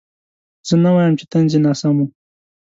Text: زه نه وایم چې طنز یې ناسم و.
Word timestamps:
زه 0.67 0.75
نه 0.83 0.89
وایم 0.93 1.13
چې 1.19 1.25
طنز 1.31 1.51
یې 1.55 1.59
ناسم 1.65 1.95
و. 2.01 2.07